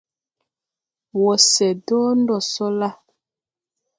[1.21, 2.89] Wɔ se dɔɔ no sɔ la?